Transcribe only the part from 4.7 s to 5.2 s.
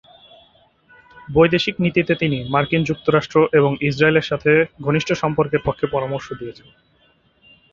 ঘনিষ্ঠ